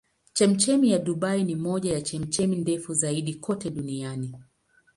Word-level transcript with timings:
Chemchemi 0.33 0.91
ya 0.91 0.99
Dubai 0.99 1.43
ni 1.43 1.55
moja 1.55 1.93
ya 1.93 2.01
chemchemi 2.01 2.55
ndefu 2.55 2.93
zaidi 2.93 3.33
kote 3.35 3.69
duniani. 3.69 4.35